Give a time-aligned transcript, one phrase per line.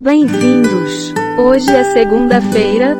[0.00, 1.14] Bem-vindos!
[1.38, 2.96] Hoje é segunda-feira,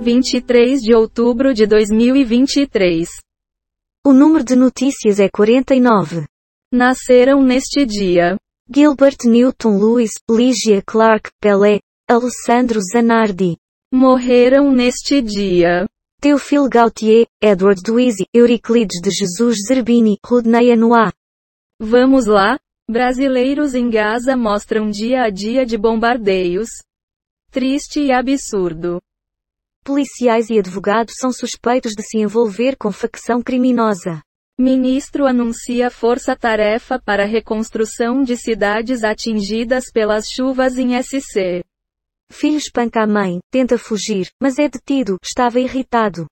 [0.00, 3.08] 23 de outubro de 2023.
[4.06, 6.26] O número de notícias é 49.
[6.72, 8.36] Nasceram neste dia
[8.72, 13.56] Gilbert Newton Lewis, Ligia Clark, Pelé, Alessandro Zanardi.
[13.92, 15.88] morreram neste dia
[16.20, 21.12] Théophile Gautier, Edward Duizzi, Euriclides de Jesus Zerbini, Rodney Anois.
[21.80, 22.56] Vamos lá?
[22.90, 26.70] Brasileiros em Gaza mostram dia a dia de bombardeios.
[27.48, 29.00] Triste e absurdo.
[29.84, 34.20] Policiais e advogados são suspeitos de se envolver com facção criminosa.
[34.58, 41.62] Ministro anuncia força-tarefa para reconstrução de cidades atingidas pelas chuvas em SC.
[42.32, 46.26] Filho espanca a mãe, tenta fugir, mas é detido, estava irritado.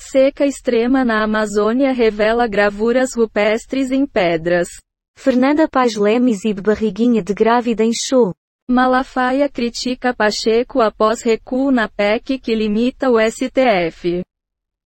[0.00, 4.68] Seca extrema na Amazônia revela gravuras rupestres em pedras.
[5.16, 8.34] Fernanda Paz Leme exibe barriguinha de grávida em show.
[8.68, 14.22] Malafaia critica Pacheco após recuo na PEC que limita o STF.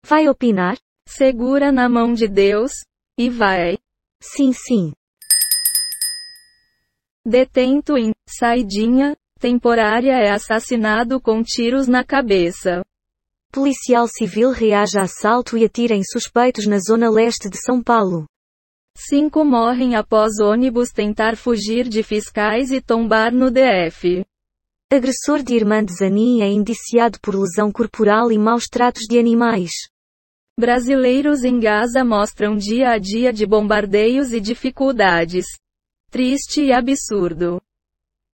[0.06, 0.76] Vai opinar?
[1.08, 2.72] Segura na mão de Deus,
[3.18, 3.78] e vai.
[4.20, 4.92] Sim, sim.
[7.24, 12.84] Detento em saidinha temporária é assassinado com tiros na cabeça.
[13.50, 18.26] Policial civil reage a assalto e atira em suspeitos na zona leste de São Paulo.
[19.00, 24.24] Cinco morrem após ônibus tentar fugir de fiscais e tombar no DF.
[24.92, 29.70] Agressor de irmã de Zanin é indiciado por lesão corporal e maus tratos de animais.
[30.58, 35.46] Brasileiros em Gaza mostram dia a dia de bombardeios e dificuldades.
[36.10, 37.62] Triste e absurdo.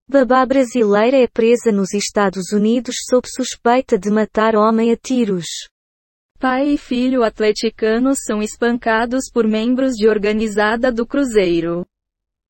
[0.08, 5.72] Babá brasileira é presa nos Estados Unidos sob suspeita de matar homem a tiros.
[6.44, 11.86] Pai e filho atleticanos são espancados por membros de organizada do Cruzeiro.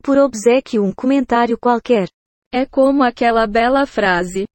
[0.02, 2.10] Por obsequio um comentário qualquer.
[2.52, 4.48] É como aquela bela frase.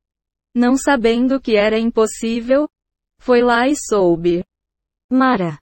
[0.52, 2.68] Não sabendo que era impossível,
[3.20, 4.42] foi lá e soube.
[5.08, 5.56] Mara.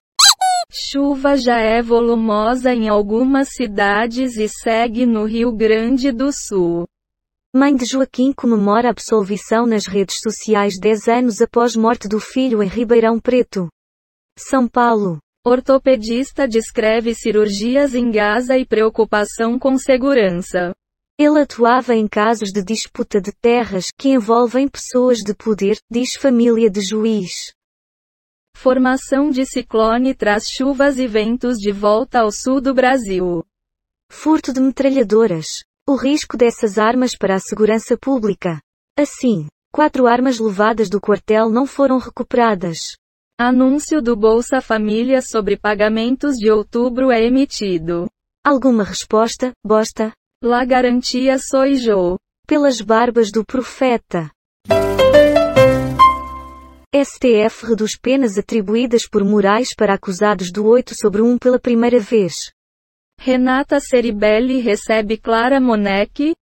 [0.70, 6.88] Chuva já é volumosa em algumas cidades e segue no Rio Grande do Sul.
[7.59, 12.69] Mãe de Joaquim comemora absolvição nas redes sociais 10 anos após morte do filho em
[12.69, 13.71] Ribeirão Preto.
[14.39, 15.21] São Paulo.
[15.43, 20.75] Ortopedista descreve cirurgias em Gaza e preocupação com segurança.
[21.19, 26.69] Ele atuava em casos de disputa de terras que envolvem pessoas de poder, diz família
[26.69, 27.55] de juiz.
[28.55, 33.43] Formação de ciclone traz chuvas e ventos de volta ao sul do Brasil.
[34.12, 35.65] Furto de metralhadoras.
[35.88, 38.60] O risco dessas armas para a segurança pública.
[38.98, 42.97] Assim, quatro armas levadas do quartel não foram recuperadas.
[43.38, 48.08] Anúncio do Bolsa Família sobre pagamentos de outubro é emitido.
[48.44, 50.12] Alguma resposta, bosta?
[50.42, 52.19] La garantia soy yo.
[52.48, 54.28] Pelas barbas do profeta.
[56.92, 62.56] STF reduz penas atribuídas por Moraes para acusados do 8 sobre 1 pela primeira vez.
[63.27, 66.32] Renata Ceribelli recebe Clara Moneck,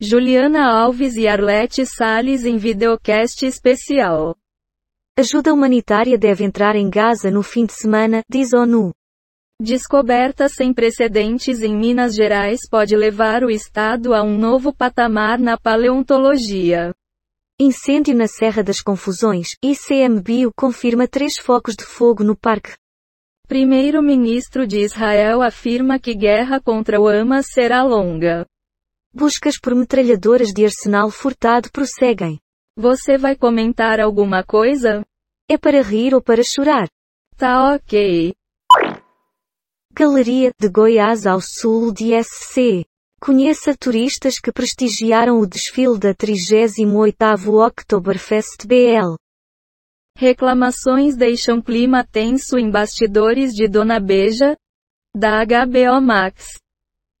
[0.00, 4.36] Juliana Alves e Arlete Salles em videocast especial.
[5.18, 8.92] Ajuda humanitária deve entrar em Gaza no fim de semana, diz ONU.
[9.60, 15.58] Descoberta sem precedentes em Minas Gerais pode levar o estado a um novo patamar na
[15.58, 16.94] paleontologia.
[17.60, 22.72] Incêndio na Serra das Confusões, ICMBio confirma três focos de fogo no parque.
[23.50, 28.46] Primeiro-ministro de Israel afirma que guerra contra o Hamas será longa.
[29.12, 32.38] Buscas por metralhadoras de arsenal furtado prosseguem.
[32.76, 35.04] Você vai comentar alguma coisa?
[35.48, 36.88] É para rir ou para chorar?
[37.36, 38.32] Tá ok.
[39.92, 42.86] Galeria de Goiás ao sul de SC.
[43.20, 49.16] Conheça turistas que prestigiaram o desfile da 38º Oktoberfest BL.
[50.16, 54.56] Reclamações deixam clima tenso em bastidores de Dona Beja,
[55.16, 56.58] da HBO Max.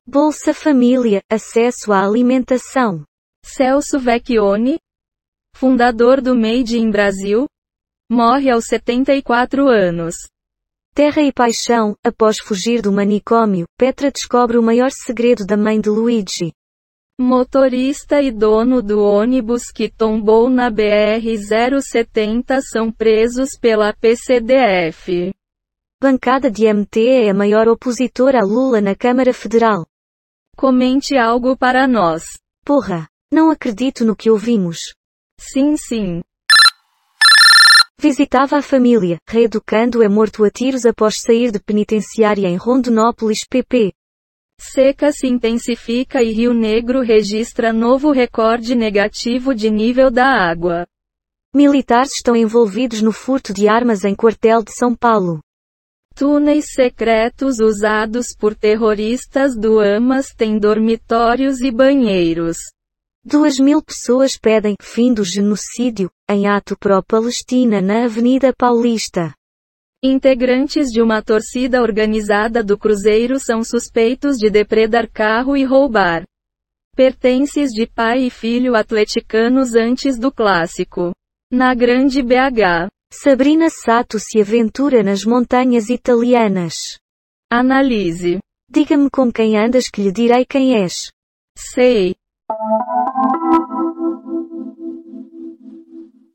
[0.06, 3.04] Bolsa Família, acesso à alimentação.
[3.44, 4.78] Celso Vecchione,
[5.54, 7.46] fundador do Made in Brasil,
[8.10, 10.16] morre aos 74 anos.
[10.92, 15.88] Terra e paixão, após fugir do manicômio, Petra descobre o maior segredo da mãe de
[15.88, 16.52] Luigi.
[17.22, 25.30] Motorista e dono do ônibus que tombou na BR-070 são presos pela PCDF.
[26.02, 29.86] Bancada de MT é a maior opositora a Lula na Câmara Federal.
[30.56, 32.24] Comente algo para nós.
[32.64, 34.94] Porra, não acredito no que ouvimos.
[35.38, 36.22] Sim, sim.
[38.00, 43.92] Visitava a família, reeducando é morto a tiros após sair de penitenciária em Rondonópolis, PP.
[44.62, 50.86] Seca se intensifica e Rio Negro registra novo recorde negativo de nível da água.
[51.54, 55.40] Militares estão envolvidos no furto de armas em quartel de São Paulo.
[56.14, 62.58] Túneis secretos usados por terroristas do Hamas têm dormitórios e banheiros.
[63.24, 69.32] Duas mil pessoas pedem fim do genocídio, em ato pró-Palestina na Avenida Paulista.
[70.02, 76.24] Integrantes de uma torcida organizada do Cruzeiro são suspeitos de depredar carro e roubar
[76.96, 81.12] pertences de pai e filho atleticanos antes do clássico.
[81.50, 86.98] Na Grande BH, Sabrina Sato se aventura nas montanhas italianas.
[87.50, 88.38] analise.
[88.70, 91.10] Diga-me com quem andas que lhe direi quem és.
[91.56, 92.14] Sei.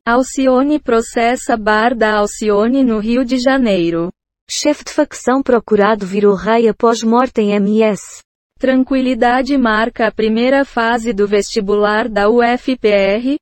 [0.08, 4.12] Alcione processa bar da Alcione no Rio de Janeiro.
[4.48, 8.22] Chefe de facção procurado virou rei após morte em MS.
[8.60, 13.36] Tranquilidade marca a primeira fase do vestibular da UFPR,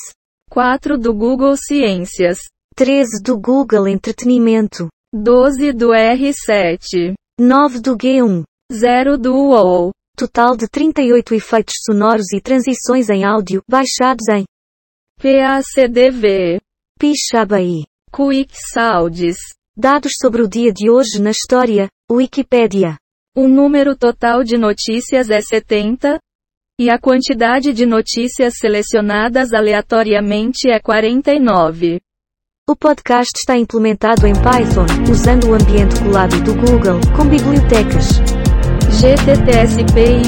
[0.50, 2.38] 4 do Google Ciências.
[2.74, 4.88] 13 do Google Entretenimento.
[5.14, 7.12] 12 do R7.
[7.38, 8.42] 9 do G1.
[8.72, 9.92] 0 do UOL.
[10.16, 14.46] Total de 38 efeitos sonoros e transições em áudio, baixados em
[15.20, 16.58] PACDV.
[16.98, 17.84] Pixabay.
[18.10, 19.36] Quick Sounds.
[19.76, 22.96] Dados sobre o dia de hoje na história, Wikipédia.
[23.38, 26.18] O número total de notícias é 70.
[26.80, 32.00] E a quantidade de notícias selecionadas aleatoriamente é 49.
[32.68, 38.08] O podcast está implementado em Python, usando o ambiente colado do Google, com bibliotecas.
[38.98, 40.22] GTTSPY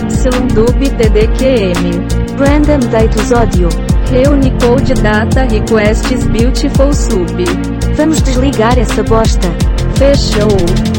[0.96, 1.90] TDQM.
[2.38, 3.68] Random Datus Audio.
[4.08, 7.44] Reunicode Data Requests Beautiful Sub.
[7.96, 9.48] Vamos desligar essa bosta.
[9.98, 10.90] Fechou.